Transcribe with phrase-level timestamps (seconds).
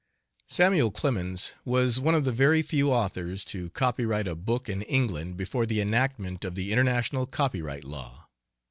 [0.47, 5.37] Samuel Clemens was one of the very few authors to copyright a book in England
[5.37, 8.27] before the enactment of the international copyright law.